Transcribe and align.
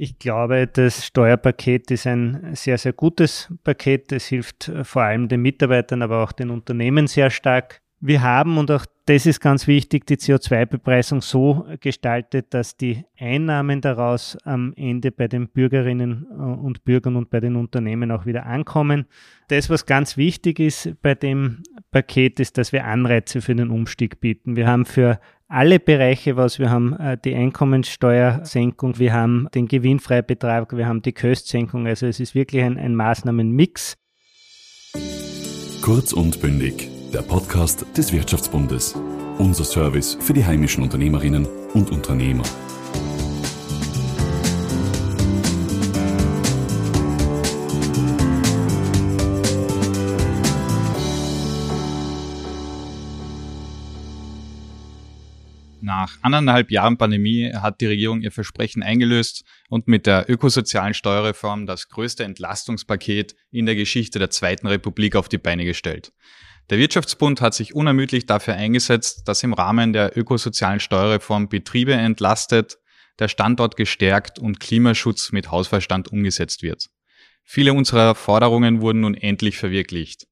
Ich 0.00 0.20
glaube, 0.20 0.68
das 0.68 1.04
Steuerpaket 1.06 1.90
ist 1.90 2.06
ein 2.06 2.54
sehr, 2.54 2.78
sehr 2.78 2.92
gutes 2.92 3.52
Paket. 3.64 4.12
Es 4.12 4.26
hilft 4.26 4.70
vor 4.84 5.02
allem 5.02 5.26
den 5.26 5.42
Mitarbeitern, 5.42 6.02
aber 6.02 6.22
auch 6.22 6.30
den 6.30 6.50
Unternehmen 6.50 7.08
sehr 7.08 7.30
stark. 7.30 7.82
Wir 8.00 8.22
haben, 8.22 8.58
und 8.58 8.70
auch 8.70 8.86
das 9.06 9.26
ist 9.26 9.40
ganz 9.40 9.66
wichtig, 9.66 10.06
die 10.06 10.16
CO2-Bepreisung 10.16 11.20
so 11.20 11.66
gestaltet, 11.80 12.54
dass 12.54 12.76
die 12.76 13.04
Einnahmen 13.18 13.80
daraus 13.80 14.36
am 14.44 14.72
Ende 14.76 15.10
bei 15.10 15.26
den 15.26 15.48
Bürgerinnen 15.48 16.26
äh, 16.30 16.34
und 16.34 16.84
Bürgern 16.84 17.16
und 17.16 17.30
bei 17.30 17.40
den 17.40 17.56
Unternehmen 17.56 18.10
auch 18.10 18.26
wieder 18.26 18.46
ankommen. 18.46 19.06
Das, 19.48 19.70
was 19.70 19.86
ganz 19.86 20.16
wichtig 20.16 20.60
ist 20.60 20.92
bei 21.02 21.14
dem 21.14 21.62
Paket, 21.90 22.38
ist, 22.38 22.58
dass 22.58 22.72
wir 22.72 22.84
Anreize 22.84 23.40
für 23.40 23.54
den 23.54 23.70
Umstieg 23.70 24.20
bieten. 24.20 24.56
Wir 24.56 24.68
haben 24.68 24.84
für 24.84 25.18
alle 25.48 25.80
Bereiche 25.80 26.36
was. 26.36 26.58
Wir 26.58 26.70
haben 26.70 26.92
äh, 26.94 27.16
die 27.16 27.34
Einkommenssteuersenkung, 27.34 28.98
wir 28.98 29.12
haben 29.12 29.48
den 29.54 29.66
Gewinnfreibetrag, 29.66 30.76
wir 30.76 30.86
haben 30.86 31.02
die 31.02 31.12
Köstsenkung. 31.12 31.86
Also 31.86 32.06
es 32.06 32.20
ist 32.20 32.34
wirklich 32.34 32.62
ein, 32.62 32.78
ein 32.78 32.94
Maßnahmenmix. 32.94 33.96
Kurz 35.80 36.12
und 36.12 36.40
bündig, 36.40 36.90
der 37.12 37.22
Podcast 37.22 37.86
des 37.96 38.12
Wirtschaftsbundes. 38.12 38.94
Unser 39.38 39.64
Service 39.64 40.18
für 40.20 40.34
die 40.34 40.44
heimischen 40.44 40.82
Unternehmerinnen 40.82 41.46
und 41.72 41.90
Unternehmer. 41.90 42.42
Nach 55.80 56.18
anderthalb 56.20 56.70
Jahren 56.70 56.98
Pandemie 56.98 57.50
hat 57.54 57.80
die 57.80 57.86
Regierung 57.86 58.20
ihr 58.20 58.30
Versprechen 58.30 58.82
eingelöst 58.82 59.44
und 59.70 59.88
mit 59.88 60.06
der 60.06 60.28
ökosozialen 60.28 60.92
Steuerreform 60.92 61.64
das 61.64 61.88
größte 61.88 62.24
Entlastungspaket 62.24 63.34
in 63.50 63.64
der 63.64 63.76
Geschichte 63.76 64.18
der 64.18 64.28
Zweiten 64.28 64.66
Republik 64.66 65.16
auf 65.16 65.30
die 65.30 65.38
Beine 65.38 65.64
gestellt. 65.64 66.12
Der 66.70 66.78
Wirtschaftsbund 66.78 67.40
hat 67.40 67.54
sich 67.54 67.74
unermüdlich 67.74 68.26
dafür 68.26 68.54
eingesetzt, 68.54 69.26
dass 69.26 69.42
im 69.42 69.54
Rahmen 69.54 69.92
der 69.92 70.16
ökosozialen 70.16 70.80
Steuerreform 70.80 71.48
Betriebe 71.48 71.94
entlastet, 71.94 72.78
der 73.18 73.28
Standort 73.28 73.76
gestärkt 73.76 74.38
und 74.38 74.60
Klimaschutz 74.60 75.32
mit 75.32 75.50
Hausverstand 75.50 76.12
umgesetzt 76.12 76.62
wird. 76.62 76.88
Viele 77.42 77.72
unserer 77.72 78.14
Forderungen 78.14 78.80
wurden 78.80 79.00
nun 79.00 79.14
endlich 79.14 79.56
verwirklicht. 79.56 80.26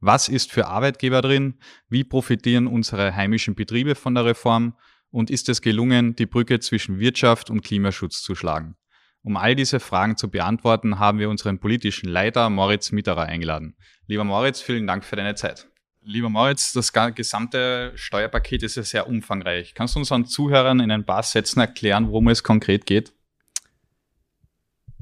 Was 0.00 0.28
ist 0.28 0.50
für 0.50 0.66
Arbeitgeber 0.66 1.22
drin? 1.22 1.58
Wie 1.88 2.04
profitieren 2.04 2.66
unsere 2.66 3.14
heimischen 3.14 3.54
Betriebe 3.54 3.94
von 3.94 4.14
der 4.14 4.24
Reform? 4.24 4.74
und 5.14 5.30
ist 5.30 5.48
es 5.48 5.62
gelungen, 5.62 6.16
die 6.16 6.26
Brücke 6.26 6.58
zwischen 6.58 6.98
Wirtschaft 6.98 7.48
und 7.48 7.62
Klimaschutz 7.62 8.20
zu 8.20 8.34
schlagen? 8.34 8.74
Um 9.22 9.36
all 9.36 9.54
diese 9.54 9.78
Fragen 9.78 10.16
zu 10.16 10.28
beantworten, 10.28 10.98
haben 10.98 11.20
wir 11.20 11.30
unseren 11.30 11.60
politischen 11.60 12.08
Leiter 12.08 12.50
Moritz 12.50 12.90
Mitterer 12.90 13.22
eingeladen. 13.22 13.76
Lieber 14.08 14.24
Moritz, 14.24 14.60
vielen 14.60 14.88
Dank 14.88 15.04
für 15.04 15.14
deine 15.14 15.36
Zeit. 15.36 15.68
Lieber 16.06 16.28
Moritz, 16.28 16.74
das 16.74 16.92
gesamte 16.92 17.92
Steuerpaket 17.94 18.62
ist 18.62 18.76
ja 18.76 18.82
sehr 18.82 19.08
umfangreich. 19.08 19.72
Kannst 19.74 19.94
du 19.94 20.00
unseren 20.00 20.26
Zuhörern 20.26 20.80
in 20.80 20.90
ein 20.90 21.04
paar 21.04 21.22
Sätzen 21.22 21.60
erklären, 21.60 22.08
worum 22.08 22.28
es 22.28 22.42
konkret 22.42 22.84
geht? 22.84 23.12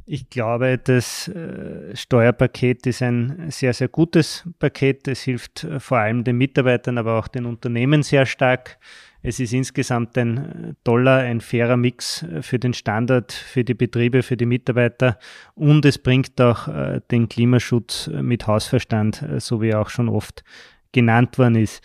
Ich 0.04 0.30
glaube, 0.30 0.78
das 0.78 1.28
äh, 1.28 1.94
Steuerpaket 1.96 2.86
ist 2.86 3.02
ein 3.02 3.50
sehr, 3.50 3.72
sehr 3.72 3.88
gutes 3.88 4.48
Paket. 4.58 5.08
Es 5.08 5.22
hilft 5.22 5.64
äh, 5.64 5.80
vor 5.80 5.98
allem 5.98 6.22
den 6.22 6.38
Mitarbeitern, 6.38 6.98
aber 6.98 7.18
auch 7.18 7.28
den 7.28 7.46
Unternehmen 7.46 8.02
sehr 8.02 8.26
stark. 8.26 8.78
Es 9.22 9.38
ist 9.38 9.52
insgesamt 9.52 10.18
ein 10.18 10.38
äh, 10.38 10.74
toller, 10.82 11.18
ein 11.18 11.40
fairer 11.40 11.76
Mix 11.76 12.24
für 12.40 12.58
den 12.58 12.74
Standard, 12.74 13.32
für 13.32 13.62
die 13.64 13.74
Betriebe, 13.74 14.22
für 14.22 14.36
die 14.36 14.46
Mitarbeiter 14.46 15.18
und 15.54 15.84
es 15.84 15.98
bringt 15.98 16.40
auch 16.40 16.68
den 17.10 17.28
Klimaschutz 17.28 18.08
mit 18.08 18.46
Hausverstand, 18.46 19.24
so 19.38 19.62
wie 19.62 19.74
auch 19.74 19.88
schon 19.88 20.08
oft 20.08 20.42
genannt 20.92 21.38
worden 21.38 21.56
ist. 21.56 21.82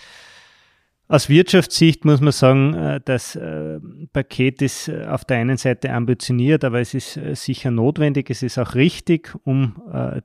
Aus 1.09 1.29
Wirtschaftssicht 1.29 2.03
muss 2.03 2.19
man 2.19 2.33
sagen, 2.33 2.73
äh, 2.73 2.99
das 3.03 3.37
äh, 3.37 3.79
Paket 4.11 4.61
ist 4.61 4.89
äh, 4.89 5.05
auf 5.05 5.23
der 5.23 5.37
einen 5.37 5.55
Seite 5.55 5.93
ambitioniert, 5.93 6.65
aber 6.65 6.81
es 6.81 6.93
ist 6.93 7.17
sicher 7.35 7.71
notwendig. 7.71 8.29
Es 8.29 8.43
ist 8.43 8.57
auch 8.57 8.75
richtig, 8.75 9.33
um 9.43 9.75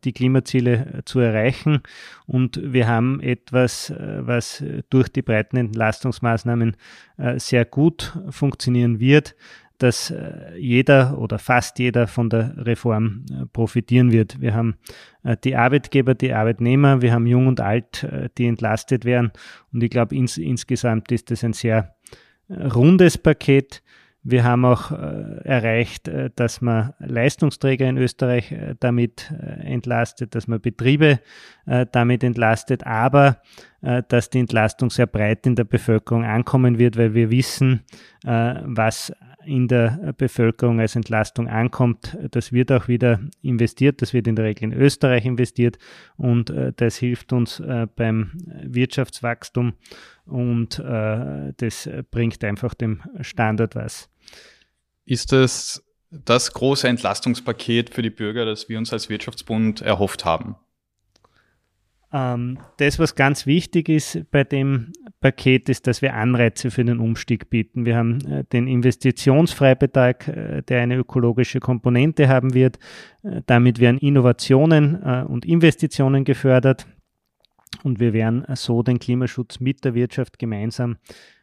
die 0.05 0.13
Klimaziele 0.13 1.03
zu 1.05 1.21
erreichen. 1.21 1.83
Und 2.27 2.61
wir 2.63 2.89
haben 2.89 3.21
etwas, 3.21 3.93
was 3.97 4.65
durch 4.91 5.09
die 5.09 5.23
breiten 5.23 5.57
Entlastungsmaßnahmen 5.57 6.77
sehr 7.37 7.65
gut 7.65 8.19
funktionieren 8.31 8.99
wird 8.99 9.37
dass 9.83 10.11
äh, 10.11 10.57
jeder 10.57 11.19
oder 11.19 11.39
fast 11.39 11.79
jeder 11.81 12.07
von 12.07 12.31
der 12.31 12.55
Reform 12.57 13.25
äh, 13.31 13.47
profitieren 13.47 14.13
wird. 14.13 14.41
Wir 14.41 14.55
haben 14.55 14.77
äh, 15.25 15.37
die 15.43 15.57
Arbeitgeber, 15.57 16.15
die 16.15 16.33
Arbeitnehmer, 16.33 17.03
wir 17.03 17.13
haben 17.13 17.27
Jung 17.27 17.49
und 17.49 17.61
Alt, 17.61 18.07
die 18.39 18.47
entlastet 18.47 19.05
werden. 19.05 19.33
Und 19.73 19.83
ich 19.83 19.91
glaube, 19.91 20.15
ins, 20.15 20.39
insgesamt 20.39 21.11
ist 21.11 21.31
das 21.31 21.43
ein 21.43 21.53
sehr 21.53 21.97
rundes 22.49 23.19
Paket. 23.19 23.83
Wir 24.25 24.45
haben 24.45 24.65
auch 24.65 24.93
erreicht, 24.93 26.09
dass 26.37 26.61
man 26.61 26.93
Leistungsträger 27.01 27.89
in 27.89 27.97
Österreich 27.97 28.55
damit 28.79 29.33
entlastet, 29.63 30.37
dass 30.37 30.47
man 30.47 30.61
Betriebe 30.61 31.19
damit 31.91 32.23
entlastet, 32.23 32.87
aber 32.87 33.43
dass 33.81 34.31
die 34.31 34.39
Entlastung 34.39 34.91
sehr 34.91 35.07
breit 35.07 35.45
in 35.45 35.57
der 35.57 35.65
Bevölkerung 35.65 36.25
ankommen 36.25 36.79
wird, 36.79 36.97
weil 36.97 37.15
wir 37.15 37.33
wissen, 37.33 37.83
was 38.23 39.13
in 39.45 39.69
der 39.69 40.15
Bevölkerung 40.17 40.81
als 40.81 40.97
Entlastung 40.97 41.49
ankommt, 41.49 42.17
das 42.31 42.53
wird 42.53 42.73
auch 42.73 42.89
wieder 42.89 43.21
investiert. 43.43 44.03
Das 44.03 44.13
wird 44.13 44.27
in 44.27 44.37
der 44.37 44.45
Regel 44.45 44.65
in 44.65 44.73
Österreich 44.73 45.25
investiert 45.25 45.79
und 46.17 46.51
äh, 46.51 46.73
das 46.75 46.97
hilft 46.97 47.33
uns 47.33 47.61
äh, 47.61 47.87
beim 47.95 48.33
Wirtschaftswachstum 48.65 49.75
und 50.25 50.79
äh, 50.79 51.53
das 51.57 51.89
bringt 52.11 52.43
einfach 52.45 52.75
dem 52.75 53.03
Standard 53.21 53.75
was. 53.75 54.09
Ist 55.05 55.33
das 55.33 55.85
das 56.11 56.53
große 56.53 56.87
Entlastungspaket 56.87 57.91
für 57.91 58.03
die 58.03 58.11
Bürger, 58.11 58.45
das 58.45 58.69
wir 58.69 58.79
uns 58.79 58.93
als 58.93 59.09
Wirtschaftsbund 59.09 59.81
erhofft 59.81 60.25
haben? 60.25 60.57
Ähm, 62.13 62.59
das, 62.77 62.99
was 62.99 63.15
ganz 63.15 63.47
wichtig 63.47 63.89
ist 63.89 64.31
bei 64.31 64.45
dem 64.45 64.93
Paket, 65.21 65.69
ist, 65.69 65.87
dass 65.87 66.03
wir 66.03 66.15
Anreize 66.15 66.71
für 66.71 66.85
den 66.85 66.99
Umstieg 66.99 67.49
bieten. 67.49 67.87
Wir 67.87 67.97
haben 67.97 68.21
äh, 68.27 68.45
den 68.45 68.67
Investitionsfreibetrag, 68.69 70.29
äh, 70.29 70.63
der 70.63 70.83
eine 70.83 70.97
ökologische 70.97 71.61
Komponente 71.61 72.29
haben 72.29 72.53
wird. 72.53 72.79
Äh, 73.23 73.41
damit 73.47 73.79
werden 73.79 73.99
Innovationen 73.99 74.97
und 75.25 75.45
Investitionen 75.45 76.25
gefördert 76.25 76.87
und 77.83 77.99
wir 78.01 78.13
werden 78.13 78.45
so 78.55 78.83
den 78.83 78.99
Klimaschutz 78.99 79.61
mit 79.61 79.85
der 79.85 79.95
Wirtschaft 79.95 80.39
gemeinsam 80.39 80.97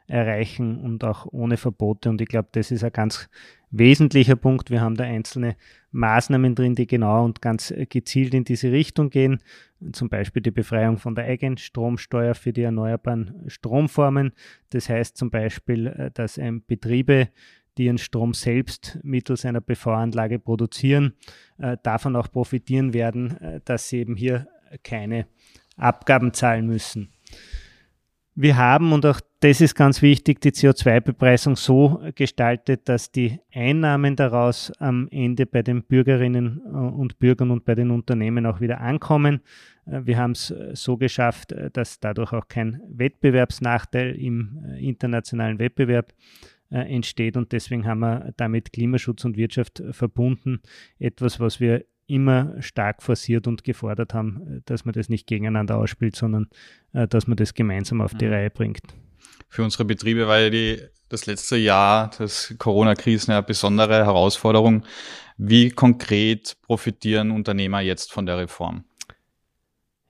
erreichen 0.07 0.79
und 0.79 1.03
auch 1.03 1.25
ohne 1.31 1.57
Verbote. 1.57 2.09
Und 2.09 2.21
ich 2.21 2.27
glaube, 2.27 2.49
das 2.51 2.71
ist 2.71 2.83
ein 2.83 2.91
ganz 2.91 3.29
wesentlicher 3.71 4.35
Punkt. 4.35 4.71
Wir 4.71 4.81
haben 4.81 4.95
da 4.95 5.03
einzelne 5.03 5.55
Maßnahmen 5.91 6.55
drin, 6.55 6.75
die 6.75 6.87
genau 6.87 7.25
und 7.25 7.41
ganz 7.41 7.73
gezielt 7.89 8.33
in 8.33 8.43
diese 8.43 8.71
Richtung 8.71 9.09
gehen. 9.09 9.39
Zum 9.91 10.09
Beispiel 10.09 10.41
die 10.41 10.51
Befreiung 10.51 10.97
von 10.97 11.15
der 11.15 11.25
Eigenstromsteuer 11.25 12.35
für 12.35 12.53
die 12.53 12.63
erneuerbaren 12.63 13.43
Stromformen. 13.47 14.33
Das 14.69 14.89
heißt 14.89 15.17
zum 15.17 15.29
Beispiel, 15.29 15.87
äh, 15.87 16.11
dass 16.11 16.39
Betriebe, 16.67 17.29
die 17.77 17.85
ihren 17.85 17.97
Strom 17.97 18.33
selbst 18.33 18.99
mittels 19.03 19.45
einer 19.45 19.61
PV-Anlage 19.61 20.39
produzieren, 20.39 21.13
äh, 21.57 21.77
davon 21.81 22.15
auch 22.15 22.29
profitieren 22.31 22.93
werden, 22.93 23.37
äh, 23.37 23.61
dass 23.63 23.89
sie 23.89 23.99
eben 23.99 24.15
hier 24.15 24.47
keine 24.83 25.27
Abgaben 25.77 26.33
zahlen 26.33 26.67
müssen. 26.67 27.13
Wir 28.35 28.57
haben, 28.57 28.93
und 28.93 29.05
auch 29.05 29.21
das 29.41 29.61
ist 29.61 29.73
ganz 29.73 30.01
wichtig, 30.01 30.41
die 30.41 30.51
CO2-Bepreisung 30.51 31.55
so 31.55 32.01
gestaltet, 32.15 32.89
dass 32.89 33.11
die 33.11 33.39
Einnahmen 33.53 34.17
daraus 34.17 34.71
am 34.79 35.07
Ende 35.11 35.45
bei 35.45 35.61
den 35.61 35.83
Bürgerinnen 35.83 36.61
äh, 36.65 36.69
und 36.69 37.19
Bürgern 37.19 37.51
und 37.51 37.63
bei 37.63 37.75
den 37.75 37.91
Unternehmen 37.91 38.45
auch 38.45 38.59
wieder 38.59 38.81
ankommen. 38.81 39.39
Äh, 39.85 40.01
wir 40.03 40.17
haben 40.17 40.31
es 40.31 40.51
äh, 40.51 40.71
so 40.73 40.97
geschafft, 40.97 41.55
dass 41.71 42.01
dadurch 42.01 42.33
auch 42.33 42.49
kein 42.49 42.81
Wettbewerbsnachteil 42.89 44.15
im 44.15 44.59
internationalen 44.77 45.59
Wettbewerb 45.59 46.13
entsteht 46.71 47.35
und 47.35 47.51
deswegen 47.51 47.87
haben 47.87 48.01
wir 48.01 48.31
damit 48.37 48.71
Klimaschutz 48.71 49.25
und 49.25 49.37
Wirtschaft 49.37 49.81
verbunden. 49.89 50.61
Etwas, 50.99 51.39
was 51.39 51.59
wir 51.59 51.83
immer 52.05 52.61
stark 52.61 53.01
forciert 53.01 53.47
und 53.47 53.63
gefordert 53.63 54.13
haben, 54.13 54.61
dass 54.65 54.85
man 54.85 54.93
das 54.93 55.09
nicht 55.09 55.25
gegeneinander 55.25 55.79
ausspielt, 55.79 56.15
sondern 56.15 56.47
dass 56.93 57.25
man 57.25 57.37
das 57.37 57.55
gemeinsam 57.55 58.01
auf 58.01 58.13
die 58.13 58.27
mhm. 58.27 58.33
Reihe 58.33 58.49
bringt. 58.51 58.83
Für 59.49 59.63
unsere 59.63 59.85
Betriebe 59.85 60.27
ja 60.39 60.49
die, 60.49 60.81
das 61.09 61.25
letzte 61.25 61.57
Jahr 61.57 62.09
des 62.11 62.55
Corona-Krisen 62.57 63.31
eine 63.33 63.43
besondere 63.43 64.05
Herausforderung. 64.05 64.83
Wie 65.37 65.69
konkret 65.69 66.57
profitieren 66.61 67.31
Unternehmer 67.31 67.81
jetzt 67.81 68.11
von 68.11 68.25
der 68.25 68.37
Reform? 68.37 68.83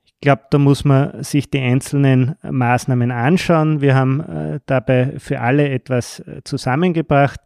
Ich 0.05 0.21
glaube, 0.21 0.41
da 0.49 0.57
muss 0.57 0.83
man 0.83 1.23
sich 1.23 1.49
die 1.49 1.61
einzelnen 1.61 2.35
Maßnahmen 2.41 3.09
anschauen. 3.09 3.79
Wir 3.79 3.95
haben 3.95 4.19
äh, 4.19 4.59
dabei 4.65 5.13
für 5.17 5.39
alle 5.39 5.69
etwas 5.69 6.19
äh, 6.19 6.41
zusammengebracht. 6.43 7.39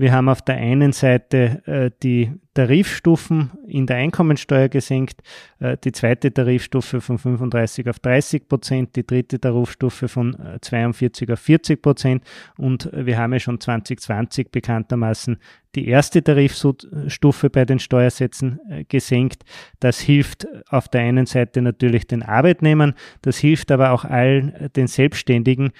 Wir 0.00 0.12
haben 0.12 0.30
auf 0.30 0.40
der 0.40 0.56
einen 0.56 0.92
Seite 0.92 1.60
äh, 1.66 1.90
die 2.02 2.32
Tarifstufen 2.54 3.52
in 3.68 3.86
der 3.86 3.96
Einkommensteuer 3.98 4.68
gesenkt, 4.68 5.22
äh, 5.60 5.76
die 5.82 5.92
zweite 5.92 6.32
Tarifstufe 6.32 7.00
von 7.00 7.16
35 7.16 7.88
auf 7.88 8.00
30 8.00 8.48
Prozent, 8.48 8.96
die 8.96 9.06
dritte 9.06 9.38
Tarifstufe 9.38 10.08
von 10.08 10.36
42 10.60 11.28
äh, 11.28 11.32
auf 11.32 11.38
40 11.38 11.80
Prozent 11.80 12.24
und 12.58 12.90
wir 12.92 13.18
haben 13.18 13.32
ja 13.32 13.38
schon 13.38 13.60
2020 13.60 14.50
bekanntermaßen 14.50 15.38
die 15.76 15.86
erste 15.86 16.24
Tarifstufe 16.24 17.48
bei 17.48 17.64
den 17.64 17.78
Steuersätzen 17.78 18.58
äh, 18.68 18.82
gesenkt. 18.82 19.44
Das 19.78 20.00
hilft 20.00 20.48
auf 20.68 20.88
der 20.88 21.02
einen 21.02 21.26
Seite 21.26 21.62
natürlich 21.62 22.08
den 22.08 22.24
Arbeitnehmern, 22.24 22.94
das 23.22 23.38
hilft 23.38 23.70
aber 23.70 23.92
auch 23.92 24.04
allen 24.04 24.70
den 24.74 24.88
Selbstständigen, 24.88 25.70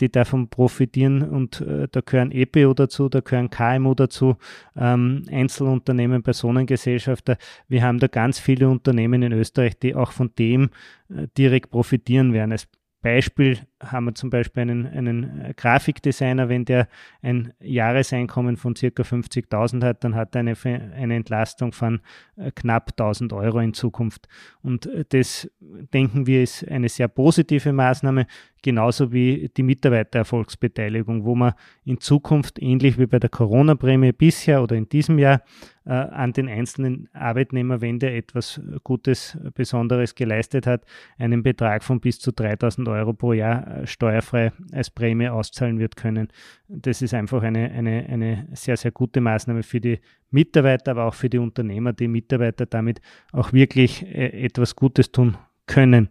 die 0.00 0.10
davon 0.10 0.48
profitieren 0.48 1.22
und 1.22 1.64
da 1.90 2.00
gehören 2.00 2.30
EPO 2.30 2.74
dazu, 2.74 3.08
da 3.08 3.20
gehören 3.20 3.50
KMU 3.62 3.94
dazu, 3.94 4.36
ähm, 4.76 5.24
Einzelunternehmen, 5.30 6.22
Personengesellschafter. 6.22 7.36
Wir 7.68 7.82
haben 7.82 7.98
da 7.98 8.08
ganz 8.08 8.38
viele 8.38 8.68
Unternehmen 8.68 9.22
in 9.22 9.32
Österreich, 9.32 9.78
die 9.78 9.94
auch 9.94 10.12
von 10.12 10.32
dem 10.38 10.70
äh, 11.08 11.28
direkt 11.36 11.70
profitieren 11.70 12.32
werden. 12.32 12.52
Als 12.52 12.68
Beispiel 13.02 13.58
haben 13.80 14.04
wir 14.06 14.14
zum 14.14 14.30
Beispiel 14.30 14.62
einen, 14.62 14.86
einen 14.86 15.40
äh, 15.40 15.54
Grafikdesigner, 15.54 16.48
wenn 16.48 16.64
der 16.64 16.88
ein 17.20 17.52
Jahreseinkommen 17.60 18.56
von 18.56 18.76
circa 18.76 19.02
50.000 19.02 19.84
hat, 19.84 20.04
dann 20.04 20.14
hat 20.14 20.34
er 20.34 20.40
eine, 20.40 20.54
eine 20.94 21.16
Entlastung 21.16 21.72
von 21.72 22.00
äh, 22.36 22.52
knapp 22.52 22.92
1000 22.92 23.32
Euro 23.32 23.58
in 23.58 23.74
Zukunft. 23.74 24.28
Und 24.62 24.88
das 25.10 25.50
denken 25.92 26.26
wir 26.26 26.42
ist 26.42 26.66
eine 26.68 26.88
sehr 26.88 27.08
positive 27.08 27.72
Maßnahme, 27.72 28.26
genauso 28.62 29.12
wie 29.12 29.50
die 29.56 29.62
Mitarbeitererfolgsbeteiligung, 29.62 31.24
wo 31.24 31.34
man 31.34 31.52
in 31.84 32.00
Zukunft 32.00 32.60
ähnlich 32.62 32.98
wie 32.98 33.06
bei 33.06 33.18
der 33.18 33.30
Corona-Prämie 33.30 34.12
bisher 34.12 34.62
oder 34.62 34.76
in 34.76 34.88
diesem 34.88 35.18
Jahr 35.18 35.42
äh, 35.84 35.90
an 35.90 36.32
den 36.32 36.48
einzelnen 36.48 37.08
Arbeitnehmer, 37.12 37.80
wenn 37.80 37.98
der 37.98 38.16
etwas 38.16 38.60
Gutes, 38.84 39.36
Besonderes 39.54 40.14
geleistet 40.14 40.66
hat, 40.66 40.84
einen 41.18 41.42
Betrag 41.42 41.82
von 41.82 42.00
bis 42.00 42.20
zu 42.20 42.32
3000 42.32 42.88
Euro 42.88 43.12
pro 43.12 43.32
Jahr 43.32 43.66
äh, 43.66 43.86
steuerfrei 43.86 44.52
als 44.72 44.90
Prämie 44.90 45.28
auszahlen 45.28 45.78
wird 45.78 45.96
können. 45.96 46.28
Das 46.68 47.02
ist 47.02 47.14
einfach 47.14 47.42
eine, 47.42 47.70
eine, 47.70 48.06
eine 48.08 48.48
sehr, 48.52 48.76
sehr 48.76 48.92
gute 48.92 49.20
Maßnahme 49.20 49.62
für 49.62 49.80
die 49.80 49.98
Mitarbeiter, 50.30 50.92
aber 50.92 51.04
auch 51.04 51.14
für 51.14 51.28
die 51.28 51.38
Unternehmer, 51.38 51.92
die 51.92 52.08
Mitarbeiter 52.08 52.66
damit 52.66 53.00
auch 53.32 53.52
wirklich 53.52 54.06
äh, 54.06 54.44
etwas 54.44 54.76
Gutes 54.76 55.10
tun 55.10 55.36
können. 55.66 56.08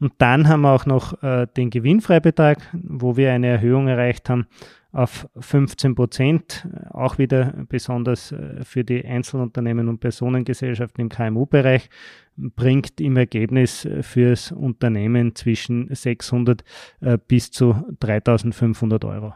Und 0.00 0.14
dann 0.18 0.48
haben 0.48 0.62
wir 0.62 0.72
auch 0.72 0.86
noch 0.86 1.22
äh, 1.22 1.46
den 1.56 1.70
Gewinnfreibetrag, 1.70 2.58
wo 2.72 3.16
wir 3.16 3.32
eine 3.32 3.48
Erhöhung 3.48 3.88
erreicht 3.88 4.28
haben 4.28 4.46
auf 4.92 5.26
15 5.38 5.94
Prozent, 5.94 6.68
auch 6.90 7.16
wieder 7.16 7.64
besonders 7.68 8.30
äh, 8.32 8.62
für 8.62 8.84
die 8.84 9.04
Einzelunternehmen 9.04 9.88
und 9.88 10.00
Personengesellschaften 10.00 11.00
im 11.00 11.08
KMU-Bereich, 11.08 11.88
bringt 12.36 13.00
im 13.00 13.16
Ergebnis 13.16 13.86
äh, 13.86 14.02
fürs 14.02 14.52
Unternehmen 14.52 15.34
zwischen 15.34 15.92
600 15.94 16.62
äh, 17.00 17.18
bis 17.26 17.50
zu 17.50 17.74
3500 18.00 19.04
Euro. 19.06 19.34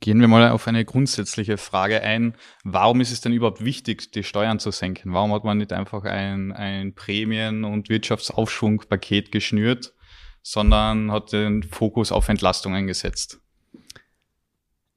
Gehen 0.00 0.20
wir 0.20 0.28
mal 0.28 0.50
auf 0.50 0.68
eine 0.68 0.84
grundsätzliche 0.84 1.56
Frage 1.56 2.02
ein. 2.02 2.34
Warum 2.64 3.00
ist 3.00 3.12
es 3.12 3.22
denn 3.22 3.32
überhaupt 3.32 3.64
wichtig, 3.64 4.12
die 4.12 4.24
Steuern 4.24 4.58
zu 4.58 4.70
senken? 4.70 5.14
Warum 5.14 5.32
hat 5.32 5.44
man 5.44 5.58
nicht 5.58 5.72
einfach 5.72 6.04
ein, 6.04 6.52
ein 6.52 6.94
Prämien- 6.94 7.64
und 7.64 7.88
Wirtschaftsaufschwungpaket 7.88 9.32
geschnürt, 9.32 9.94
sondern 10.42 11.10
hat 11.10 11.32
den 11.32 11.62
Fokus 11.62 12.12
auf 12.12 12.28
Entlastungen 12.28 12.86
gesetzt? 12.86 13.40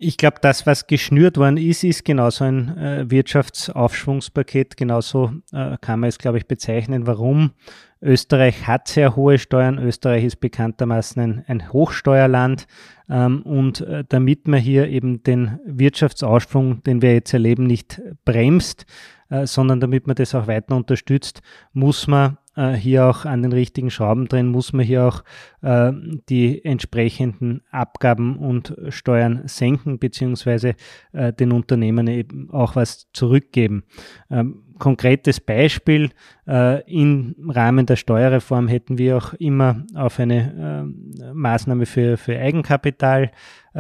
Ich 0.01 0.15
glaube, 0.15 0.37
das, 0.41 0.65
was 0.65 0.87
geschnürt 0.87 1.37
worden 1.37 1.57
ist, 1.57 1.83
ist 1.83 2.05
genauso 2.05 2.45
ein 2.45 2.77
äh, 2.77 3.11
Wirtschaftsaufschwungspaket. 3.11 4.77
Genauso 4.77 5.33
äh, 5.51 5.77
kann 5.81 5.99
man 5.99 6.07
es, 6.07 6.17
glaube 6.17 6.37
ich, 6.37 6.47
bezeichnen. 6.47 7.05
Warum? 7.05 7.51
Österreich 8.01 8.65
hat 8.67 8.87
sehr 8.87 9.15
hohe 9.15 9.37
Steuern. 9.37 9.77
Österreich 9.77 10.23
ist 10.23 10.39
bekanntermaßen 10.39 11.21
ein, 11.21 11.43
ein 11.47 11.73
Hochsteuerland. 11.73 12.65
Ähm, 13.09 13.41
und 13.41 13.81
äh, 13.81 14.03
damit 14.07 14.47
man 14.47 14.59
hier 14.59 14.87
eben 14.87 15.23
den 15.23 15.59
Wirtschaftsausschwung, 15.65 16.83
den 16.83 17.01
wir 17.01 17.13
jetzt 17.13 17.33
erleben, 17.33 17.65
nicht 17.65 18.01
bremst, 18.23 18.85
äh, 19.29 19.45
sondern 19.45 19.79
damit 19.79 20.07
man 20.07 20.15
das 20.15 20.33
auch 20.33 20.47
weiter 20.47 20.75
unterstützt, 20.75 21.41
muss 21.73 22.07
man 22.07 22.37
äh, 22.59 22.73
hier 22.73 23.05
auch 23.05 23.23
an 23.25 23.41
den 23.41 23.53
richtigen 23.53 23.89
Schrauben 23.89 24.27
drehen, 24.27 24.49
muss 24.49 24.73
man 24.73 24.85
hier 24.85 25.05
auch 25.05 25.23
äh, 25.61 25.93
die 26.29 26.63
entsprechenden 26.65 27.61
Abgaben 27.71 28.37
und 28.37 28.75
Steuern 28.89 29.43
senken, 29.45 29.97
beziehungsweise 29.97 30.75
äh, 31.13 31.31
den 31.31 31.53
Unternehmen 31.53 32.07
eben 32.07 32.49
auch 32.51 32.75
was 32.75 33.07
zurückgeben. 33.13 33.83
Ähm, 34.29 34.63
konkretes 34.77 35.39
Beispiel, 35.39 36.09
äh, 36.47 36.81
im 36.91 37.35
Rahmen 37.47 37.85
der 37.85 37.95
Steuerreform 37.95 38.67
hätten 38.67 38.97
wir 38.97 39.17
auch 39.17 39.33
immer 39.35 39.85
auf 39.93 40.19
eine 40.19 40.83
äh, 41.21 41.33
Maßnahme 41.33 41.85
für, 41.85 42.17
für 42.17 42.37
Eigenkapitalstärkung 42.39 43.37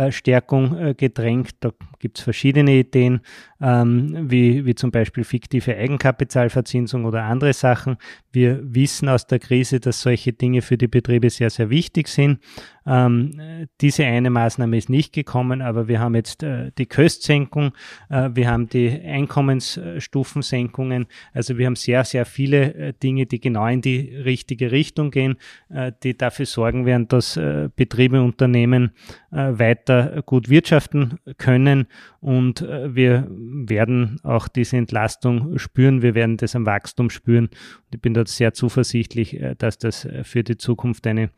äh, 0.07 0.93
gedrängt. 0.93 1.51
Da 1.59 1.71
gibt 1.99 2.17
es 2.17 2.23
verschiedene 2.23 2.71
Ideen, 2.71 3.21
ähm, 3.61 4.29
wie, 4.31 4.65
wie 4.65 4.75
zum 4.75 4.91
Beispiel 4.91 5.23
fiktive 5.23 5.75
Eigenkapitalverzinsung 5.75 7.05
oder 7.05 7.23
andere 7.23 7.53
Sachen. 7.53 7.97
Wir 8.31 8.59
wissen 8.63 9.09
aus 9.09 9.27
der 9.27 9.39
Krise, 9.39 9.79
dass 9.79 10.01
solche 10.01 10.33
Dinge 10.33 10.61
für 10.61 10.77
die 10.77 10.87
Betriebe 10.87 11.29
sehr, 11.29 11.49
sehr 11.49 11.69
wichtig 11.69 12.07
sind. 12.07 12.39
Ähm, 12.85 13.67
diese 13.81 14.05
eine 14.05 14.29
Maßnahme 14.29 14.77
ist 14.77 14.89
nicht 14.89 15.13
gekommen, 15.13 15.61
aber 15.61 15.87
wir 15.87 15.99
haben 15.99 16.15
jetzt 16.15 16.43
äh, 16.43 16.71
die 16.77 16.85
Köstsenkung, 16.85 17.71
äh, 18.09 18.29
wir 18.33 18.49
haben 18.49 18.69
die 18.69 18.89
Einkommensstufensenkungen. 18.89 21.07
Also 21.33 21.57
wir 21.57 21.65
haben 21.65 21.75
sehr, 21.75 22.03
sehr 22.03 22.25
viele 22.25 22.73
äh, 22.73 22.93
Dinge, 22.93 23.25
die 23.25 23.39
genau 23.39 23.67
in 23.67 23.81
die 23.81 24.15
richtige 24.15 24.71
Richtung 24.71 25.11
gehen, 25.11 25.37
äh, 25.69 25.91
die 26.03 26.17
dafür 26.17 26.45
sorgen 26.45 26.85
werden, 26.85 27.07
dass 27.07 27.37
äh, 27.37 27.69
Betriebe, 27.75 28.21
Unternehmen 28.21 28.91
äh, 29.31 29.59
weiter 29.59 30.21
gut 30.25 30.49
wirtschaften 30.49 31.19
können. 31.37 31.87
Und 32.21 32.61
wir 32.61 33.27
werden 33.29 34.19
auch 34.23 34.49
diese 34.49 34.75
Entlastung 34.75 35.57
spüren. 35.57 36.01
Wir 36.01 36.15
werden 36.15 36.35
das 36.35 36.53
am 36.53 36.65
Wachstum 36.65 37.09
spüren. 37.09 37.45
Und 37.45 37.95
ich 37.95 38.01
bin 38.01 38.13
dort 38.13 38.27
sehr 38.27 38.53
zuversichtlich, 38.53 39.41
dass 39.57 39.77
das 39.77 40.05
für 40.23 40.43
die 40.43 40.57
Zukunft 40.57 41.07
eine 41.07 41.29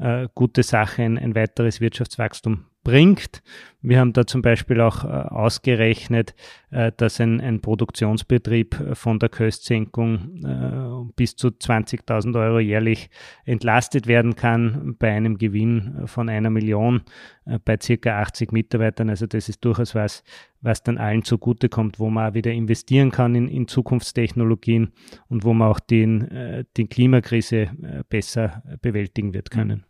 äh, 0.00 0.28
gute 0.34 0.62
Sache, 0.62 1.02
ein, 1.02 1.18
ein 1.18 1.34
weiteres 1.34 1.80
Wirtschaftswachstum 1.80 2.64
bringt. 2.82 3.42
Wir 3.82 3.98
haben 3.98 4.12
da 4.12 4.26
zum 4.26 4.42
Beispiel 4.42 4.80
auch 4.80 5.04
äh, 5.04 5.08
ausgerechnet, 5.08 6.34
äh, 6.70 6.92
dass 6.96 7.20
ein, 7.20 7.40
ein, 7.40 7.60
Produktionsbetrieb 7.60 8.94
von 8.94 9.18
der 9.18 9.28
Köstsenkung 9.28 10.44
äh, 10.44 11.12
bis 11.14 11.36
zu 11.36 11.48
20.000 11.48 12.38
Euro 12.40 12.58
jährlich 12.58 13.10
entlastet 13.44 14.06
werden 14.06 14.34
kann 14.34 14.96
bei 14.98 15.10
einem 15.10 15.36
Gewinn 15.36 16.06
von 16.06 16.28
einer 16.28 16.50
Million 16.50 17.02
äh, 17.44 17.58
bei 17.62 17.78
circa 17.80 18.20
80 18.20 18.52
Mitarbeitern. 18.52 19.10
Also 19.10 19.26
das 19.26 19.48
ist 19.48 19.64
durchaus 19.64 19.94
was, 19.94 20.22
was 20.62 20.82
dann 20.82 20.98
allen 20.98 21.22
zugutekommt, 21.22 21.98
wo 21.98 22.08
man 22.08 22.30
auch 22.30 22.34
wieder 22.34 22.52
investieren 22.52 23.10
kann 23.10 23.34
in, 23.34 23.48
in 23.48 23.68
Zukunftstechnologien 23.68 24.92
und 25.28 25.44
wo 25.44 25.52
man 25.52 25.68
auch 25.68 25.80
den, 25.80 26.30
äh, 26.30 26.64
die 26.76 26.86
Klimakrise 26.86 27.56
äh, 27.82 28.02
besser 28.08 28.62
bewältigen 28.80 29.34
wird 29.34 29.50
können. 29.50 29.84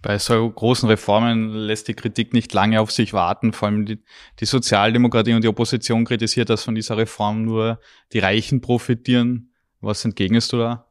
Bei 0.00 0.18
so 0.18 0.48
großen 0.48 0.88
Reformen 0.88 1.50
lässt 1.50 1.88
die 1.88 1.94
Kritik 1.94 2.32
nicht 2.32 2.52
lange 2.54 2.80
auf 2.80 2.92
sich 2.92 3.12
warten. 3.12 3.52
Vor 3.52 3.68
allem 3.68 3.84
die, 3.84 3.98
die 4.38 4.44
Sozialdemokratie 4.44 5.34
und 5.34 5.42
die 5.42 5.48
Opposition 5.48 6.04
kritisiert, 6.04 6.50
dass 6.50 6.64
von 6.64 6.74
dieser 6.74 6.96
Reform 6.96 7.44
nur 7.44 7.80
die 8.12 8.20
Reichen 8.20 8.60
profitieren. 8.60 9.52
Was 9.80 10.04
entgegnest 10.04 10.52
du 10.52 10.58
da? 10.58 10.88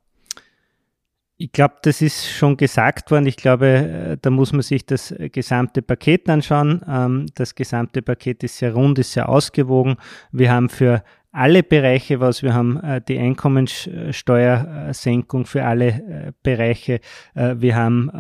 Ich 1.40 1.52
glaube, 1.52 1.76
das 1.84 2.02
ist 2.02 2.28
schon 2.28 2.58
gesagt 2.58 3.12
worden. 3.12 3.28
Ich 3.28 3.38
glaube, 3.38 3.68
äh, 3.68 4.18
da 4.20 4.32
muss 4.32 4.54
man 4.54 4.64
sich 4.64 4.88
das 4.88 5.14
gesamte 5.32 5.84
Paket 5.84 6.28
anschauen. 6.30 6.84
Ähm, 6.88 7.28
das 7.36 7.54
gesamte 7.54 8.02
Paket 8.02 8.44
ist 8.44 8.58
sehr 8.58 8.74
rund, 8.74 8.98
ist 8.98 9.14
sehr 9.14 9.30
ausgewogen. 9.30 9.98
Wir 10.32 10.52
haben 10.52 10.68
für 10.68 11.04
alle 11.32 11.64
Bereiche 11.64 12.20
was. 12.20 12.44
Wir 12.44 12.54
haben 12.54 12.76
äh, 12.78 13.02
die 13.02 13.18
Einkommensteuersenkung 13.20 15.46
für 15.46 15.64
alle 15.64 15.88
äh, 15.88 16.34
Bereiche. 16.44 17.00
Äh, 17.36 17.56
wir 17.58 17.76
haben 17.76 18.12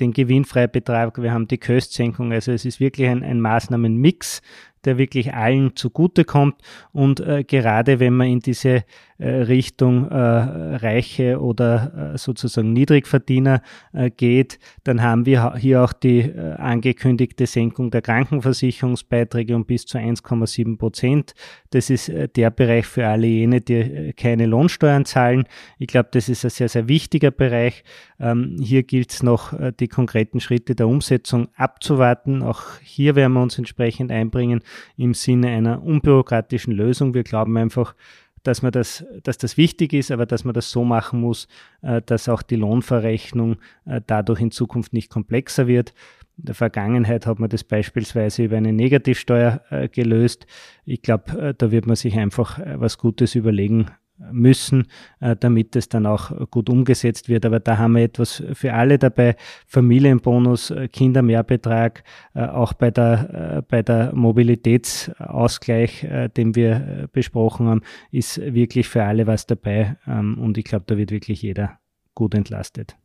den 0.00 0.12
Gewinnfreibetrag. 0.12 1.22
Wir 1.22 1.32
haben 1.32 1.48
die 1.48 1.58
Köstsenkung. 1.58 2.32
Also 2.32 2.52
es 2.52 2.64
ist 2.64 2.80
wirklich 2.80 3.08
ein, 3.08 3.22
ein 3.22 3.40
Maßnahmenmix, 3.40 4.40
der 4.84 4.98
wirklich 4.98 5.34
allen 5.34 5.76
zugutekommt. 5.76 6.56
Und 6.92 7.20
äh, 7.20 7.44
gerade 7.44 8.00
wenn 8.00 8.14
man 8.14 8.28
in 8.28 8.40
diese 8.40 8.84
äh, 9.20 9.28
Richtung 9.28 10.08
äh, 10.08 10.14
Reiche 10.14 11.40
oder 11.40 12.12
äh, 12.14 12.18
sozusagen 12.18 12.72
Niedrigverdiener 12.72 13.62
äh, 13.92 14.10
geht, 14.10 14.60
dann 14.84 15.02
haben 15.02 15.26
wir 15.26 15.56
hier 15.56 15.82
auch 15.82 15.92
die 15.92 16.20
äh, 16.20 16.54
angekündigte 16.54 17.46
Senkung 17.46 17.90
der 17.90 18.00
Krankenversicherungsbeiträge 18.00 19.56
um 19.56 19.64
bis 19.64 19.86
zu 19.86 19.98
1,7 19.98 20.78
Prozent. 20.78 21.34
Das 21.70 21.90
ist 21.90 22.12
der 22.36 22.50
Bereich 22.50 22.86
für 22.86 23.08
alle 23.08 23.26
jene, 23.26 23.60
die 23.60 24.12
keine 24.16 24.46
Lohnsteuern 24.46 25.04
zahlen. 25.04 25.44
Ich 25.78 25.88
glaube, 25.88 26.10
das 26.12 26.28
ist 26.28 26.44
ein 26.44 26.50
sehr, 26.50 26.68
sehr 26.68 26.88
wichtiger 26.88 27.32
Bereich. 27.32 27.82
Ähm, 28.20 28.56
hier 28.60 28.84
gilt 28.84 29.10
es 29.12 29.22
noch, 29.22 29.52
die 29.78 29.88
konkreten 29.88 30.40
Schritte 30.40 30.74
der 30.74 30.88
Umsetzung 30.88 31.48
abzuwarten. 31.56 32.42
Auch 32.42 32.62
hier 32.82 33.16
werden 33.16 33.32
wir 33.32 33.42
uns 33.42 33.58
entsprechend 33.58 34.12
einbringen 34.12 34.62
im 34.96 35.14
Sinne 35.14 35.48
einer 35.48 35.82
unbürokratischen 35.82 36.72
Lösung. 36.72 37.14
Wir 37.14 37.24
glauben 37.24 37.56
einfach, 37.56 37.94
dass 38.42 38.62
man 38.62 38.72
das, 38.72 39.04
dass 39.22 39.38
das 39.38 39.56
wichtig 39.56 39.92
ist, 39.92 40.10
aber 40.10 40.26
dass 40.26 40.44
man 40.44 40.54
das 40.54 40.70
so 40.70 40.84
machen 40.84 41.20
muss, 41.20 41.48
äh, 41.82 42.00
dass 42.04 42.28
auch 42.28 42.42
die 42.42 42.56
Lohnverrechnung 42.56 43.56
äh, 43.84 44.00
dadurch 44.06 44.40
in 44.40 44.50
Zukunft 44.50 44.92
nicht 44.92 45.10
komplexer 45.10 45.66
wird. 45.66 45.92
In 46.38 46.46
der 46.46 46.54
Vergangenheit 46.54 47.26
hat 47.26 47.40
man 47.40 47.50
das 47.50 47.64
beispielsweise 47.64 48.44
über 48.44 48.56
eine 48.56 48.72
Negativsteuer 48.72 49.60
äh, 49.70 49.88
gelöst. 49.88 50.46
Ich 50.84 51.02
glaube, 51.02 51.54
da 51.56 51.70
wird 51.70 51.86
man 51.86 51.96
sich 51.96 52.16
einfach 52.16 52.60
was 52.76 52.96
Gutes 52.96 53.34
überlegen 53.34 53.90
müssen, 54.32 54.86
äh, 55.20 55.36
damit 55.36 55.76
es 55.76 55.88
dann 55.88 56.06
auch 56.06 56.32
gut 56.50 56.68
umgesetzt 56.68 57.28
wird. 57.28 57.46
Aber 57.46 57.60
da 57.60 57.78
haben 57.78 57.96
wir 57.96 58.04
etwas 58.04 58.42
für 58.52 58.74
alle 58.74 58.98
dabei. 58.98 59.36
Familienbonus, 59.66 60.70
äh, 60.70 60.88
Kindermehrbetrag, 60.88 62.02
äh, 62.34 62.46
auch 62.46 62.72
bei 62.72 62.90
der, 62.90 63.64
bei 63.68 63.82
der 63.82 64.14
Mobilitätsausgleich, 64.14 66.06
den 66.36 66.54
wir 66.54 67.08
besprochen 67.12 67.66
haben, 67.66 67.82
ist 68.10 68.38
wirklich 68.38 68.88
für 68.88 69.04
alle 69.04 69.26
was 69.26 69.46
dabei. 69.46 69.96
Ähm, 70.06 70.38
und 70.38 70.58
ich 70.58 70.64
glaube, 70.64 70.84
da 70.86 70.96
wird 70.96 71.10
wirklich 71.10 71.42
jeder 71.42 71.78
gut 72.14 72.34
entlastet. 72.34 72.96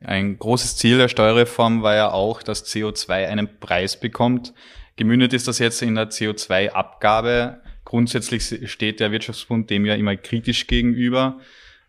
Ein 0.00 0.38
großes 0.38 0.76
Ziel 0.76 0.98
der 0.98 1.08
Steuerreform 1.08 1.82
war 1.82 1.94
ja 1.94 2.10
auch, 2.10 2.42
dass 2.42 2.66
CO2 2.66 3.28
einen 3.28 3.60
Preis 3.60 3.98
bekommt. 3.98 4.52
Gemündet 4.96 5.32
ist 5.32 5.48
das 5.48 5.58
jetzt 5.58 5.80
in 5.82 5.94
der 5.94 6.10
CO2-Abgabe. 6.10 7.62
Grundsätzlich 7.84 8.70
steht 8.70 9.00
der 9.00 9.12
Wirtschaftsbund 9.12 9.70
dem 9.70 9.84
ja 9.84 9.94
immer 9.94 10.16
kritisch 10.16 10.66
gegenüber. 10.66 11.40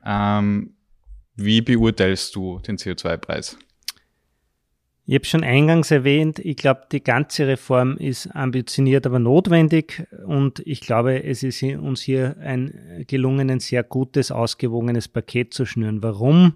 Ähm, 0.05 0.73
wie 1.35 1.61
beurteilst 1.61 2.35
du 2.35 2.59
den 2.59 2.77
CO2-Preis? 2.77 3.57
Ich 5.05 5.15
habe 5.15 5.25
schon 5.25 5.43
eingangs 5.43 5.91
erwähnt, 5.91 6.39
ich 6.39 6.55
glaube, 6.55 6.83
die 6.89 7.03
ganze 7.03 7.45
Reform 7.45 7.97
ist 7.97 8.27
ambitioniert, 8.27 9.05
aber 9.05 9.19
notwendig. 9.19 10.07
Und 10.25 10.61
ich 10.65 10.79
glaube, 10.79 11.23
es 11.25 11.43
ist 11.43 11.61
uns 11.61 12.01
hier 12.01 12.37
ein 12.39 13.03
gelungen, 13.07 13.49
ein 13.49 13.59
sehr 13.59 13.83
gutes, 13.83 14.31
ausgewogenes 14.31 15.09
Paket 15.09 15.53
zu 15.53 15.65
schnüren. 15.65 16.01
Warum? 16.01 16.53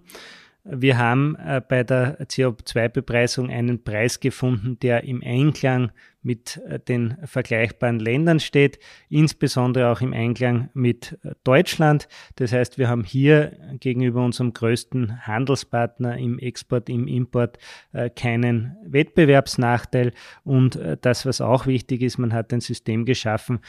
Wir 0.63 0.97
haben 0.97 1.35
äh, 1.35 1.61
bei 1.67 1.83
der 1.83 2.19
CO2-Bepreisung 2.21 3.49
einen 3.49 3.83
Preis 3.83 4.21
gefunden, 4.21 4.79
der 4.79 5.03
im 5.03 5.21
Einklang 5.23 5.91
mit 6.27 6.61
äh, 6.67 6.79
den 6.79 7.17
vergleichbaren 7.23 7.99
Ländern 7.99 8.39
steht, 8.39 8.79
insbesondere 9.09 9.91
auch 9.91 10.01
im 10.01 10.13
Einklang 10.13 10.69
mit 10.73 11.17
äh, 11.23 11.31
Deutschland. 11.43 12.07
Das 12.35 12.51
heißt, 12.51 12.77
wir 12.77 12.89
haben 12.89 13.03
hier 13.03 13.53
gegenüber 13.79 14.23
unserem 14.23 14.53
größten 14.53 15.25
Handelspartner 15.25 16.17
im 16.17 16.37
Export, 16.39 16.89
im 16.89 17.07
Import 17.07 17.57
äh, 17.93 18.09
keinen 18.09 18.75
Wettbewerbsnachteil. 18.83 20.11
Und 20.43 20.79
das, 21.01 21.25
was 21.25 21.41
auch 21.41 21.67
wichtig 21.67 22.01
ist, 22.01 22.17
man 22.17 22.33
hat 22.33 22.51
ein 22.51 22.61
System 22.61 23.05
geschaffen, 23.05 23.59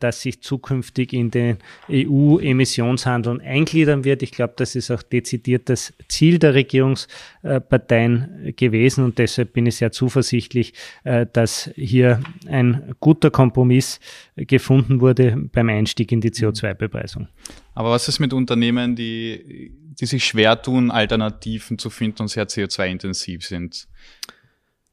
das 0.00 0.22
sich 0.22 0.42
zukünftig 0.42 1.12
in 1.12 1.30
den 1.30 1.58
EU-Emissionshandel 1.90 3.40
eingliedern 3.40 4.04
wird. 4.04 4.22
Ich 4.22 4.32
glaube, 4.32 4.54
das 4.56 4.74
ist 4.74 4.90
auch 4.90 5.02
dezidiert 5.02 5.68
das 5.68 5.92
Ziel 6.08 6.38
der 6.38 6.54
Regierungsparteien 6.54 8.54
gewesen 8.56 9.04
und 9.04 9.18
deshalb 9.18 9.52
bin 9.52 9.66
ich 9.66 9.76
sehr 9.76 9.92
zuversichtlich, 9.92 10.72
dass 11.04 11.70
hier 11.74 11.89
hier 11.90 12.20
ein 12.46 12.94
guter 13.00 13.30
Kompromiss 13.30 14.00
gefunden 14.36 15.00
wurde 15.00 15.36
beim 15.52 15.68
Einstieg 15.68 16.12
in 16.12 16.20
die 16.20 16.30
CO2-Bepreisung. 16.30 17.28
Aber 17.74 17.90
was 17.90 18.08
ist 18.08 18.20
mit 18.20 18.32
Unternehmen, 18.32 18.96
die, 18.96 19.72
die 20.00 20.06
sich 20.06 20.24
schwer 20.24 20.60
tun, 20.60 20.90
Alternativen 20.90 21.78
zu 21.78 21.90
finden 21.90 22.22
und 22.22 22.28
sehr 22.28 22.48
CO2-intensiv 22.48 23.44
sind? 23.44 23.88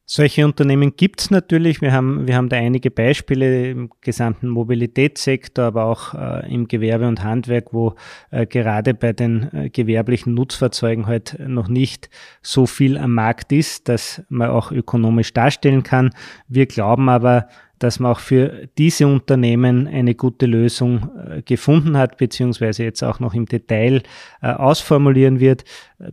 Solche 0.10 0.46
Unternehmen 0.46 0.96
gibt 0.96 1.20
es 1.20 1.32
natürlich. 1.32 1.82
Wir 1.82 1.92
haben, 1.92 2.28
wir 2.28 2.38
haben 2.38 2.48
da 2.48 2.56
einige 2.56 2.90
Beispiele 2.90 3.72
im 3.72 3.90
gesamten 4.00 4.48
Mobilitätssektor, 4.48 5.66
aber 5.66 5.84
auch 5.84 6.14
äh, 6.14 6.50
im 6.50 6.70
Gewerbe 6.70 7.10
und 7.10 7.26
Handwerk, 7.26 7.74
wo 7.74 7.94
äh, 8.32 8.46
gerade 8.46 8.94
bei 8.94 9.12
den 9.12 9.52
äh, 9.52 9.70
gewerblichen 9.70 10.34
Nutzfahrzeugen 10.34 11.08
halt 11.08 11.38
noch 11.46 11.68
nicht 11.68 12.10
so 12.42 12.66
viel 12.66 12.98
am 12.98 13.16
Markt 13.16 13.52
ist, 13.52 13.90
dass 13.90 14.24
man 14.30 14.50
auch 14.50 14.72
ökonomisch 14.72 15.34
darstellen 15.34 15.84
kann. 15.84 16.12
Wir 16.48 16.68
glauben 16.68 17.10
aber, 17.10 17.50
dass 17.80 18.00
man 18.00 18.14
auch 18.14 18.20
für 18.20 18.70
diese 18.78 19.08
Unternehmen 19.08 19.88
eine 19.88 20.16
gute 20.16 20.46
Lösung 20.46 21.10
gefunden 21.46 21.98
hat, 21.98 22.18
beziehungsweise 22.18 22.84
jetzt 22.84 23.04
auch 23.04 23.20
noch 23.20 23.34
im 23.34 23.46
Detail 23.46 24.04
äh, 24.42 24.48
ausformulieren 24.48 25.40
wird. 25.40 25.64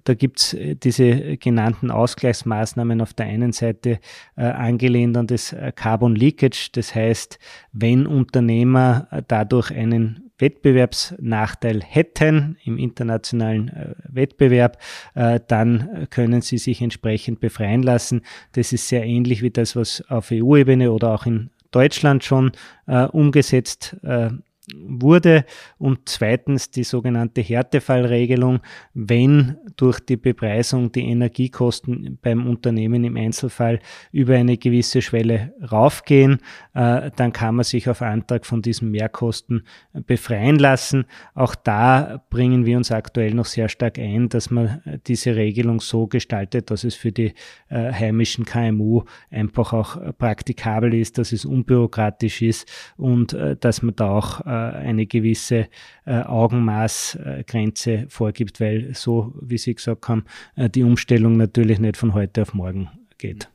Da 0.05 0.15
gibt's 0.15 0.55
äh, 0.55 0.77
diese 0.77 1.37
genannten 1.37 1.91
Ausgleichsmaßnahmen 1.91 3.01
auf 3.01 3.15
der 3.15 3.27
einen 3.27 3.53
Seite 3.53 3.99
angelehnt 4.37 5.17
an 5.17 5.27
das 5.27 5.55
Carbon 5.77 6.17
Leakage. 6.17 6.71
Das 6.73 6.95
heißt, 6.95 7.39
wenn 7.73 8.07
Unternehmer 8.07 9.09
dadurch 9.29 9.71
einen 9.71 10.25
Wettbewerbsnachteil 10.39 11.83
hätten 11.83 12.57
im 12.65 12.79
internationalen 12.79 13.69
äh, 13.69 13.95
Wettbewerb, 14.09 14.79
äh, 15.15 15.41
dann 15.47 16.07
können 16.11 16.43
sie 16.43 16.59
sich 16.59 16.83
entsprechend 16.83 17.41
befreien 17.41 17.83
lassen. 17.83 18.23
Das 18.53 18.73
ist 18.73 18.89
sehr 18.89 19.05
ähnlich 19.05 19.43
wie 19.43 19.51
das, 19.51 19.77
was 19.77 20.03
auf 20.09 20.31
EU-Ebene 20.33 20.91
oder 20.91 21.13
auch 21.13 21.27
in 21.27 21.51
Deutschland 21.71 22.25
schon 22.25 22.53
äh, 22.87 23.05
umgesetzt 23.05 23.97
äh, 24.03 24.31
wurde 24.73 25.45
und 25.79 26.01
zweitens 26.07 26.71
die 26.71 26.85
sogenannte 26.85 27.43
Härtefallregelung, 27.43 28.61
wenn 28.95 29.57
durch 29.77 30.01
die 30.01 30.17
Bepreisung 30.17 30.91
die 30.91 31.07
Energiekosten 31.07 32.19
beim 32.23 32.47
Unternehmen 32.47 33.05
im 33.05 33.17
Einzelfall 33.17 33.81
über 34.11 34.35
eine 34.35 34.57
gewisse 34.57 35.03
Schwelle 35.03 35.53
raufgehen, 35.71 36.39
äh, 36.75 37.11
dann 37.15 37.33
kann 37.33 37.57
man 37.57 37.65
sich 37.65 37.89
auf 37.89 38.01
Antrag 38.01 38.47
von 38.47 38.63
diesen 38.63 38.91
Mehrkosten 38.91 39.67
befreien 40.07 40.59
lassen. 40.59 41.05
Auch 41.35 41.55
da 41.55 42.25
bringen 42.31 42.65
wir 42.65 42.79
uns 42.79 42.91
aktuell 42.91 43.35
noch 43.35 43.47
sehr 43.47 43.69
stark 43.69 43.99
ein, 43.99 44.29
dass 44.31 44.51
man 44.51 44.81
diese 45.07 45.37
Regelung 45.37 45.81
so 45.81 46.07
gestaltet, 46.07 46.71
dass 46.71 46.85
es 46.85 46.95
für 46.95 47.13
die 47.13 47.35
äh, 47.69 47.93
heimischen 47.93 48.47
KMU 48.47 49.03
einfach 49.31 49.73
auch 49.75 49.99
praktikabel 50.17 50.95
ist, 50.95 51.19
dass 51.19 51.33
es 51.33 51.45
unbürokratisch 51.45 52.41
ist 52.41 52.71
und 52.97 53.35
äh, 53.35 53.57
dass 53.57 53.83
man 53.83 53.95
da 53.95 54.11
auch 54.11 54.41
eine 54.55 55.07
gewisse 55.07 55.69
Augenmaßgrenze 56.07 58.07
vorgibt, 58.09 58.61
weil 58.61 58.95
so, 58.95 59.35
wie 59.41 59.59
Sie 59.59 59.75
gesagt 59.75 60.09
haben, 60.09 60.25
die 60.57 60.83
Umstellung 60.83 61.37
natürlich 61.37 61.79
nicht 61.79 61.97
von 61.97 62.15
heute 62.15 62.43
auf 62.43 62.55
morgen 62.55 62.89
geht. 63.19 63.49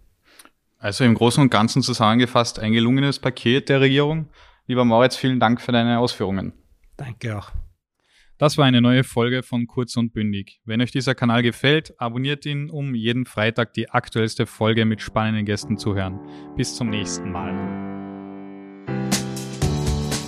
Also 0.77 1.03
im 1.03 1.13
Großen 1.13 1.43
und 1.43 1.49
Ganzen 1.49 1.81
zusammengefasst 1.81 2.59
ein 2.59 2.71
gelungenes 2.71 3.19
Paket 3.19 3.69
der 3.69 3.81
Regierung. 3.81 4.27
Lieber 4.65 4.85
Moritz, 4.85 5.17
vielen 5.17 5.39
Dank 5.39 5.61
für 5.61 5.71
deine 5.71 5.99
Ausführungen. 5.99 6.53
Danke 6.95 7.37
auch. 7.37 7.51
Das 8.37 8.57
war 8.57 8.65
eine 8.65 8.79
neue 8.79 9.03
Folge 9.03 9.43
von 9.43 9.67
Kurz 9.67 9.97
und 9.97 10.13
Bündig. 10.13 10.61
Wenn 10.63 10.81
euch 10.81 10.91
dieser 10.91 11.15
Kanal 11.15 11.43
gefällt, 11.43 11.99
abonniert 11.99 12.45
ihn, 12.45 12.69
um 12.69 12.95
jeden 12.95 13.25
Freitag 13.25 13.73
die 13.73 13.89
aktuellste 13.89 14.45
Folge 14.45 14.85
mit 14.85 15.01
spannenden 15.01 15.45
Gästen 15.45 15.77
zu 15.77 15.95
hören. 15.95 16.19
Bis 16.55 16.75
zum 16.75 16.89
nächsten 16.89 17.29
Mal. 17.29 17.88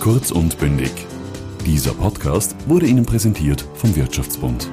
Kurz 0.02 0.32
und 0.32 0.58
Bündig. 0.58 0.90
Dieser 1.64 1.92
Podcast 1.92 2.56
wurde 2.66 2.86
Ihnen 2.86 3.06
präsentiert 3.06 3.64
vom 3.76 3.94
Wirtschaftsbund. 3.94 4.68